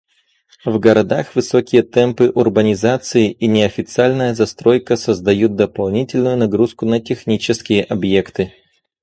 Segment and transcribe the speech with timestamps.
[0.65, 8.51] В городах высокие темпы урбанизации и неофициальная застройка создают дополнительную нагрузку на технические объекты.